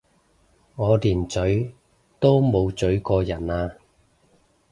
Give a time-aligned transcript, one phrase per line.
[0.77, 1.75] 我連咀
[2.19, 3.75] 都冇咀過人啊！